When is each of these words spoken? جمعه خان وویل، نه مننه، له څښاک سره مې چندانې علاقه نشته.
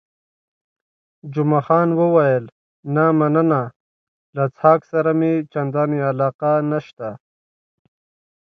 جمعه 1.33 1.59
خان 1.67 1.89
وویل، 1.99 2.43
نه 2.95 3.05
مننه، 3.19 3.63
له 4.35 4.43
څښاک 4.55 4.81
سره 4.91 5.11
مې 5.19 5.33
چندانې 5.51 5.99
علاقه 6.11 6.51
نشته. 6.71 7.09